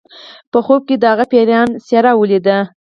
په 0.51 0.59
خوب 0.65 0.81
کې 0.87 0.95
یې 0.97 1.01
د 1.01 1.03
هغه 1.11 1.25
پیریان 1.31 1.69
څیره 1.85 2.11
ولیده 2.15 2.57